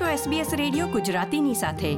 છો 0.00 0.04
SBS 0.04 0.56
radio 0.56 0.86
ગુજરાતીની 0.86 1.54
સાથે. 1.54 1.96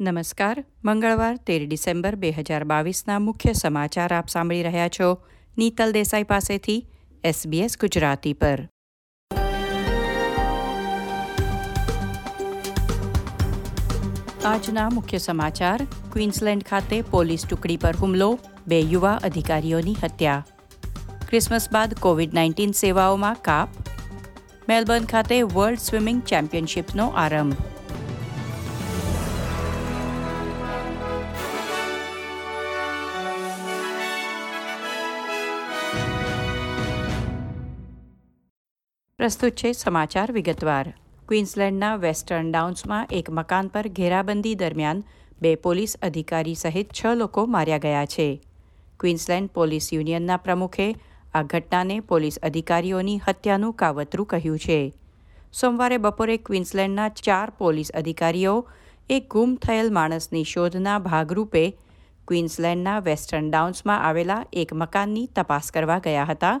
નમસ્કાર, 0.00 0.64
મંગળવાર, 0.84 1.36
તેર 1.36 1.66
ડિસેમ્બર 1.66 2.14
બે 2.14 2.30
હજાર 2.30 2.64
બાવીસના 2.64 3.18
મુખ્ય 3.18 3.52
સમાચાર 3.52 4.14
આપ 4.14 4.28
સાંભળી 4.28 4.62
રહ્યા 4.62 4.88
છો 4.88 5.18
નીતલ 5.58 5.92
દેસાઈ 5.92 6.22
પાસેથી 6.22 6.86
SBS 7.26 7.78
ગુજરાતી 7.80 8.32
પર. 8.32 8.68
આજના 14.44 14.88
મુખ્ય 14.88 15.18
સમાચાર, 15.18 15.86
ક્વીન્સલેન્ડ 16.12 16.64
ખાતે 16.64 17.02
પોલીસ 17.02 17.46
ટુકડી 17.46 17.76
પર 17.76 17.96
હુમલો, 17.96 18.38
બે 18.66 18.80
યુવા 18.80 19.20
અધિકારીઓની 19.24 19.96
હત્યા. 20.02 20.46
ક્રિસમસ 21.28 21.68
બાદ 21.72 21.94
કોવિડ 21.94 22.34
નાઇન્ટીન 22.34 22.70
સેવાઓમાં 22.70 23.36
કાપ 23.42 23.68
મેલબર્ન 24.68 25.04
ખાતે 25.04 25.42
વર્લ્ડ 25.42 25.78
સ્વિમિંગ 25.78 26.22
ચેમ્પિયનશિપનો 26.22 27.06
આરંભ. 27.06 27.54
પ્રસ્તુત 39.16 39.52
છે 39.52 39.72
સમાચાર 39.72 40.32
વિગતવાર. 40.32 40.94
ક્વીન્સલેન્ડના 41.28 41.96
વેસ્ટર્ન 41.96 42.52
ડાઉન્સમાં 42.52 43.06
એક 43.10 43.30
મકાન 43.30 43.68
પર 43.68 43.88
ઘેરાબંધી 43.88 44.54
દરમિયાન 44.54 45.04
બે 45.42 45.54
પોલીસ 45.54 45.96
અધિકારી 46.02 46.54
સહિત 46.54 46.92
છ 46.92 47.06
લોકો 47.14 47.46
માર્યા 47.46 47.78
ગયા 47.78 48.06
છે. 48.06 48.42
ક્વીન્સલેન્ડ 49.00 49.50
પોલીસ 49.50 49.92
યુનિયનના 49.92 50.36
પ્રમુખે 50.36 50.94
આ 51.34 51.42
ઘટનાને 51.42 52.00
પોલીસ 52.00 52.38
અધિકારીઓની 52.42 53.20
હત્યાનું 53.26 53.74
કાવતરું 53.74 54.26
કહ્યું 54.26 54.58
છે. 54.58 54.94
સોમવારે 55.52 55.98
બપોરે 55.98 56.38
ક્વિન્સલેન્ડના 56.38 57.08
ચાર 57.08 57.50
પોલીસ 57.58 57.90
અધિકારીઓ 57.90 58.54
એક 59.10 59.28
ગુમ 59.28 59.56
થયેલ 59.56 59.90
માણસની 59.90 60.44
શોધના 60.44 60.98
ભાગરૂપે 61.00 61.64
ક્વિન્સલેન્ડના 62.28 63.04
વેસ્ટર્ન 63.04 63.50
ડાઉન્સમાં 63.50 64.02
આવેલા 64.02 64.42
એક 64.52 64.72
મકાનની 64.72 65.28
તપાસ 65.34 65.70
કરવા 65.72 66.00
ગયા 66.00 66.24
હતા. 66.24 66.60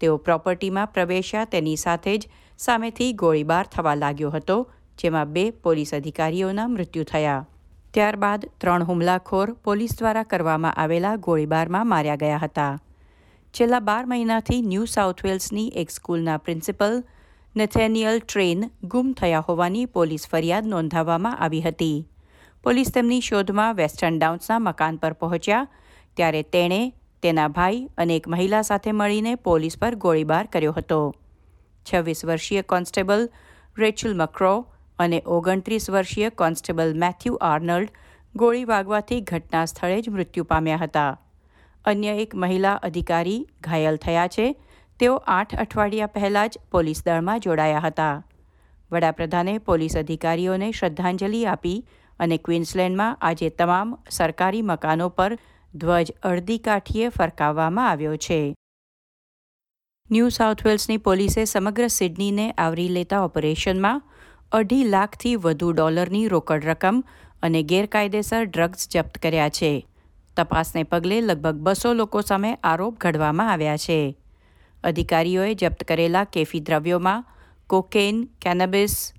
તેઓ 0.00 0.18
પ્રોપર્ટીમાં 0.18 0.88
પ્રવેશ્યા 0.88 1.46
તેની 1.46 1.76
સાથે 1.76 2.18
જ 2.18 2.30
સામેથી 2.56 3.12
ગોળીબાર 3.14 3.66
થવા 3.66 3.96
લાગ્યો 4.00 4.30
હતો, 4.30 4.56
જેમાં 5.02 5.28
બે 5.28 5.44
પોલીસ 5.52 5.94
અધિકારીઓના 5.94 6.68
મૃત્યુ 6.68 7.04
થયા. 7.04 7.44
ત્યારબાદ 7.94 8.42
ત્રણ 8.58 8.86
હુમલાખોર 8.88 9.54
પોલીસ 9.62 9.98
દ્વારા 9.98 10.24
કરવામાં 10.24 10.74
આવેલા 10.76 11.16
ગોળીબારમાં 11.16 11.86
માર્યા 11.86 12.16
ગયા 12.16 12.38
હતા. 12.38 12.78
છેલ્લા 13.54 13.78
બાર 13.80 14.04
મહિનાથી 14.10 14.62
ન્યૂ 14.62 14.86
સાઉથ 14.92 15.20
વેલ્સની 15.24 15.66
એક 15.80 15.90
સ્કૂલના 15.90 16.38
પ્રિન્સિપલ 16.38 16.96
નેથેનિયલ 17.54 18.16
ટ્રેન 18.18 18.64
ગુમ 18.82 19.12
થયા 19.12 19.42
હોવાની 19.48 19.84
પોલીસ 19.86 20.24
ફરિયાદ 20.28 20.66
નોંધાવવામાં 20.66 21.36
આવી 21.38 21.60
હતી. 21.60 21.98
પોલીસ 22.64 22.90
તેમની 22.96 23.20
શોધમાં 23.20 23.76
વેસ્ટર્ન 23.76 24.18
ડાઉન્સના 24.18 24.58
મકાન 24.58 24.98
પર 24.98 25.12
પહોંચ્યા, 25.12 25.66
ત્યારે 26.16 26.42
તેણે 26.42 26.80
તેના 27.22 27.48
ભાઈ 27.48 27.88
અને 27.96 28.16
એક 28.16 28.28
મહિલા 28.28 28.62
સાથે 28.62 28.92
મળીને 28.92 29.34
પોલીસ 29.34 29.78
પર 29.78 29.96
ગોળીબાર 29.96 30.46
કર્યો 30.46 30.72
હતો. 30.72 31.00
છવ્વીસ 31.86 32.24
વર્ષીય 32.24 32.62
કોન્સ્ટેબલ 32.62 33.28
રેચલ 33.78 34.14
મક્રો 34.14 34.54
અને 34.98 35.22
ઓગણત્રીસ 35.26 35.90
વર્ષીય 35.90 36.30
કોન્સ્ટેબલ 36.30 36.94
મેથ્યુ 36.94 37.38
આર્નલ્ડ 37.40 37.88
ગોળી 38.34 38.64
વાગવાથી 38.64 39.20
ઘટના 39.20 39.64
સ્થળે 39.64 40.00
જ 40.00 40.10
મૃત્યુ 40.10 40.44
પામ્યા 40.44 40.76
હતા. 40.76 41.12
અન્ય 41.84 42.08
એક 42.08 42.34
મહિલા 42.34 42.74
અધિકારી 42.74 43.48
ઘાયલ 43.60 43.96
થયા 43.96 44.26
છે. 44.26 44.56
તેઓ 45.00 45.14
આઠ 45.26 45.54
અઠવાડિયા 45.54 46.06
પહેલાં 46.06 46.48
જ 46.48 46.58
પોલીસ 46.70 47.04
દળમાં 47.06 47.40
જોડાયા 47.40 47.78
હતા. 47.78 48.24
વડાપ્રધાને 48.92 49.58
પોલીસ 49.58 49.96
અધિકારીઓને 49.96 50.70
શ્રદ્ધાંજલિ 50.70 51.44
આપી 51.44 51.86
અને 52.18 52.36
ક્વીન્સલેન્ડમાં 52.36 53.18
આજે 53.22 53.48
તમામ 53.48 53.98
સરકારી 54.10 54.62
મકાનો 54.62 55.08
પર 55.08 55.38
ધ્વજ 55.74 56.12
અડધી 56.22 56.58
કાઠીએ 56.58 57.08
ફરકાવવામાં 57.08 57.90
આવ્યો 57.90 58.16
છે. 58.16 58.54
ન્યૂ 60.10 60.28
સાઉથ 60.28 60.66
વેલ્સની 60.66 60.96
પોલીસે 60.96 61.44
સમગ્ર 61.44 61.88
સિડનીને 61.88 62.50
આવરી 62.50 62.88
લેતા 62.88 63.20
ઓપરેશનમાં 63.20 64.02
અઢી 64.52 64.84
લાખથી 64.84 65.36
વધુ 65.36 65.72
ડોલરની 65.72 66.28
રોકડ 66.28 66.64
રકમ 66.64 67.04
અને 67.42 67.62
ગેરકાયદેસર 67.62 68.44
ડ્રગ્સ 68.44 68.88
જપ્ત 68.88 69.18
કર્યા 69.18 69.48
છે. 69.48 69.86
તપાસને 70.36 70.82
પગલે 70.82 71.20
લગભગ 71.20 71.54
બસો 71.54 71.94
લોકો 71.94 72.20
સામે 72.20 72.54
આરોપ 72.54 72.98
ઘડવામાં 72.98 73.52
આવ્યા 73.52 73.76
છે. 73.76 74.16
અધિકારીઓએ 74.84 75.54
જપ્ત 75.54 75.84
કરેલા 75.84 76.24
કેફી 76.24 76.60
દ્રવ્યોમાં 76.60 77.24
cocaine 77.66 78.28
cannabis, 78.40 79.14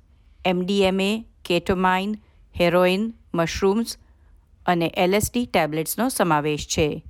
MDMA, 0.46 1.26
ketamine, 1.46 2.22
heroin, 2.60 3.14
mushrooms 3.34 3.98
અને 4.66 4.92
એલએસડી 4.98 5.46
ટેબ્લેટ્સનો 5.46 6.10
સમાવેશ 6.10 6.68
છે. 6.68 7.04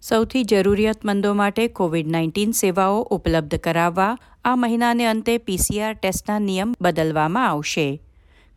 સૌથી 0.00 0.44
જરૂરિયાતમંદો 0.44 1.34
માટે 1.34 1.68
કોવિડ 1.68 2.06
નાઇન્ટીન 2.06 2.50
સેવાઓ 2.50 3.00
ઉપલબ્ધ 3.00 3.54
કરાવવા 3.54 4.18
આ 4.44 4.56
મહિનાને 4.56 5.06
અંતે 5.06 5.38
પીસીઆર 5.38 5.94
ટેસ્ટના 5.94 6.38
નિયમ 6.38 6.74
બદલવામાં 6.80 7.48
આવશે. 7.48 8.00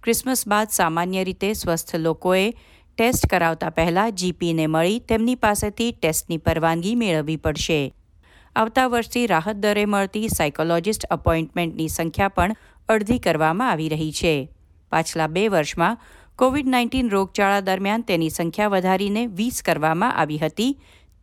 ક્રિસમસ 0.03 0.47
બાદ 0.47 0.67
સામાન્ય 0.69 1.23
રીતે 1.23 1.53
સ્વસ્થ 1.53 1.95
લોકોએ 1.95 2.53
ટેસ્ટ 2.97 3.25
કરાવતા 3.29 3.69
પહેલા 3.69 4.09
જીપીને 4.09 4.63
મળી 4.67 4.99
તેમની 4.99 5.35
પાસેથી 5.35 5.89
ટેસ્ટની 5.93 6.37
પરવાનગી 6.37 6.93
મેળવવી 6.95 7.37
પડશે. 7.37 7.75
આવતા 8.55 8.85
વર્ષથી 8.89 9.27
રાહત 9.27 9.59
દરે 9.63 9.83
મળતી 9.85 10.29
સાયકોલોજિસ્ટ 10.29 11.05
અપોઇન્ટમેન્ટની 11.09 11.89
સંખ્યા 11.89 12.29
પણ 12.29 12.55
અડધી 12.89 13.19
કરવામાં 13.19 13.69
આવી 13.71 13.89
રહી 13.89 14.11
છે. 14.11 14.31
પાછલા 14.91 15.27
બે 15.27 15.43
વર્ષમાં 15.49 15.99
કોવિડ 16.35 16.71
નાઇન્ટીન 16.73 17.11
રોગચાળા 17.11 17.65
દરમિયાન 17.65 18.03
તેની 18.03 18.29
સંખ્યા 18.29 18.69
વધારીને 18.69 19.27
વીસ 19.37 19.61
કરવામાં 19.61 20.17
આવી 20.17 20.37
હતી. 20.37 20.77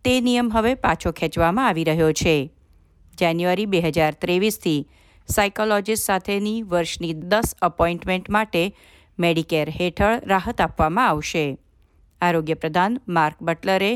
તે 0.04 0.20
નિયમ 0.20 0.50
હવે 0.50 0.74
પાછો 0.74 1.12
ખેંચવામાં 1.12 1.66
આવી 1.66 1.84
રહ્યો 1.84 2.12
છે. 2.12 2.36
જાન્યુઆરી 3.18 3.66
બે 3.66 3.80
હજાર 3.80 4.14
ત્રેવીસથી 4.14 4.86
સાયકોલોજીસ્ટ 5.28 6.06
સાથેની 6.06 6.62
વર્ષની 6.62 7.12
દસ 7.14 7.56
અપોઇન્ટમેન્ટ 7.62 8.28
માટે 8.28 8.64
મેડિકેર 9.18 9.68
હેઠળ 9.80 10.26
રાહત 10.26 10.60
આપવામાં 10.60 11.08
આવશે. 11.08 11.46
આરોગ્ય 12.24 12.56
પ્રધાન 12.62 12.98
Mark 13.08 13.42
બટલરે 13.42 13.92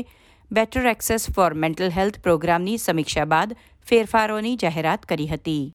better 0.51 0.85
access 0.91 1.25
for 1.35 1.57
mental 1.63 1.91
health 1.97 2.19
પ્રોગ્રામની 2.19 2.77
સમીક્ષા 2.77 3.27
બાદ 3.33 3.57
ફેરફારોની 3.89 4.55
જાહેરાત 4.55 5.05
કરી 5.05 5.27
હતી. 5.27 5.65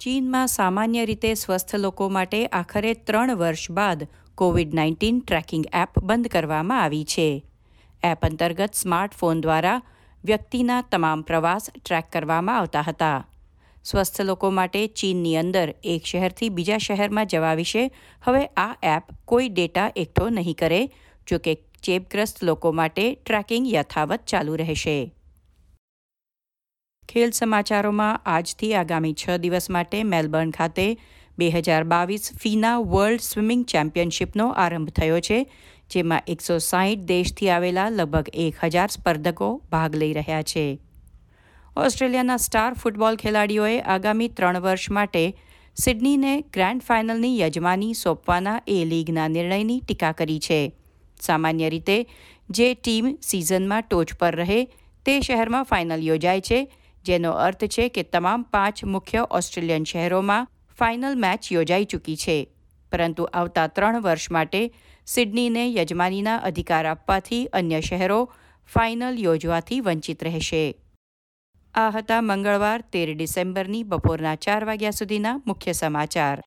ચીનમાં 0.00 0.48
સામાન્ય 0.48 1.04
રીતે 1.04 1.30
સ્વસ્થ 1.34 1.74
લોકો 1.76 2.08
માટે 2.08 2.40
આખરે 2.46 2.92
ત્રણ 3.06 3.36
વર્ષ 3.36 3.70
બાદ 3.70 4.08
કોવિડ 4.34 4.74
નાઇન્ટીન 4.74 5.20
ટ્રેકિંગ 5.20 5.64
એપ 5.72 5.98
બંધ 6.02 6.32
કરવામાં 6.34 6.82
આવી 6.82 7.04
છે. 7.04 7.28
એપ 8.02 8.24
અંતર્ગત 8.28 8.74
સ્માર્ટફોન 8.74 9.42
દ્વારા 9.44 9.80
વ્યક્તિના 10.24 10.80
તમામ 10.92 11.20
પ્રવાસ 11.22 11.70
ટ્રેક 11.74 12.06
કરવામાં 12.12 12.58
આવતા 12.58 12.84
હતા. 12.88 13.18
સ્વસ્થ 13.84 14.20
લોકો 14.22 14.50
માટે 14.50 14.80
ચીનની 15.00 15.36
અંદર 15.36 15.68
એક 15.92 16.10
શહેરથી 16.10 16.50
બીજા 16.50 16.78
શહેરમાં 16.78 17.30
જવા 17.32 17.54
વિશે 17.60 17.84
હવે 18.22 18.42
આ 18.56 18.72
એપ 18.94 19.14
કોઈ 19.24 19.48
ડેટા 19.50 19.88
એકઠો 19.96 20.26
નહીં 20.30 20.56
કરે, 20.56 20.82
જોકે 21.26 21.52
ચેપગ્રસ્ત 21.82 22.42
લોકો 22.42 22.72
માટે 22.72 23.06
ટ્રેકિંગ 23.14 23.70
યથાવત 23.70 24.26
ચાલુ 24.26 24.56
રહેશે. 24.56 24.98
ખેલ 27.08 27.32
સમાચારોમાં 27.32 28.20
આજથી 28.26 28.74
આગામી 28.74 29.14
છ 29.14 29.40
દિવસ 29.44 29.66
માટે 29.76 29.98
મેલબર્ન 30.04 30.52
ખાતે 30.52 30.86
બે 31.38 31.48
હજાર 31.50 31.84
બાવીસ 31.92 32.30
ફીના 32.40 32.76
વર્લ્ડ 32.92 33.24
સ્વિમિંગ 33.24 33.64
ચેમ્પિયનશિપનો 33.72 34.46
આરંભ 34.64 34.92
થયો 34.92 35.18
છે, 35.20 35.38
જેમાં 35.90 36.28
એકસો 36.28 36.58
સાહીઠ 36.60 37.08
દેશથી 37.08 37.50
આવેલા 37.50 37.88
લગભગ 37.90 38.30
એક 38.44 38.62
હજાર 38.64 38.90
સ્પર્ધકો 38.90 39.50
ભાગ 39.72 39.98
લઈ 40.00 40.12
રહ્યા 40.20 40.46
છે. 40.52 40.66
ઓસ્ટ્રેલિયાના 41.76 42.36
સ્ટાર 42.36 42.74
ફૂટબોલ 42.74 43.16
ખેલાડીઓએ 43.16 43.80
આગામી 43.80 44.28
ત્રણ 44.28 44.58
વર્ષ 44.58 44.90
માટે 44.90 45.36
સિડનીને 45.76 46.40
ગ્રાન્ડ 46.40 46.82
ફાઇનલની 46.82 47.40
યજમાની 47.40 47.94
સોંપવાના 47.94 48.62
એ 48.66 48.84
લીગના 48.84 49.28
નિર્ણયની 49.28 49.80
ટીકા 49.80 50.12
કરી 50.12 50.40
છે. 50.40 50.72
સામાન્ય 51.20 51.70
રીતે 51.70 52.06
જે 52.50 52.74
ટીમ 52.74 53.18
સિઝનમાં 53.22 53.82
ટોચ 53.82 54.14
પર 54.14 54.36
રહે 54.36 54.64
તે 55.04 55.20
શહેરમાં 55.20 55.64
ફાઇનલ 55.64 56.02
યોજાય 56.02 56.40
છે, 56.40 56.72
જેનો 57.04 57.30
અર્થ 57.30 57.64
છે 57.64 57.88
કે 57.88 58.02
તમામ 58.02 58.42
પાંચ 58.42 58.84
મુખ્ય 58.84 59.26
ઓસ્ટ્રેલિયન 59.30 59.84
શહેરોમાં 59.84 60.48
ફાઇનલ 60.78 61.14
મેચ 61.14 61.52
યોજાઈ 61.52 61.84
ચૂકી 61.84 62.16
છે. 62.16 62.50
પરંતુ 62.92 63.24
આવતા 63.24 63.66
ત્રણ 63.66 64.00
વર્ષ 64.00 64.30
માટે 64.30 64.74
સિડનીને 65.06 65.74
યજમાનીના 65.74 66.36
અધિકાર 66.36 66.86
આપવાથી 66.86 67.46
અન્ય 67.46 67.80
શહેરો 67.80 68.32
ફાઇનલ 68.74 69.18
યોજવાથી 69.18 69.80
વંચિત 69.80 70.24
રહેશે. 70.24 70.76
આ 71.74 71.90
હતા 71.90 72.20
મંગળવાર, 72.20 72.80
તેર 72.80 73.14
ડિસેમ્બરની 73.14 73.82
બપોરના 73.82 74.34
ચાર 74.34 74.64
વાગ્યા 74.64 74.90
સુધીના 74.90 75.40
મુખ્ય 75.46 75.72
સમાચાર. 75.72 76.42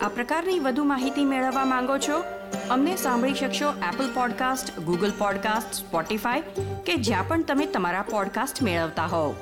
આ 0.00 0.08
પ્રકારની 0.08 0.58
વધુ 0.58 0.84
માહિતી 0.84 1.24
મેળવવા 1.24 1.64
માંગો 1.64 1.98
છો? 1.98 2.24
અમને 2.70 2.96
સાંભળી 2.96 3.34
શકશો 3.34 3.70
Apple 3.70 4.14
podcast 4.14 4.80
Google 4.80 5.12
podcast 5.18 5.72
Spotify 5.72 6.40
કે 6.86 6.96
જ્યાં 6.96 7.28
પણ 7.28 7.42
તમે 7.42 7.66
તમારા 7.66 8.02
પોડકાસ્ટ 8.02 8.62
મેળવતા 8.62 9.06
હોવ. 9.06 9.34